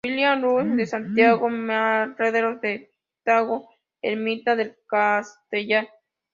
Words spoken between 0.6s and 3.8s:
de Santiago: Merenderos del Tajo,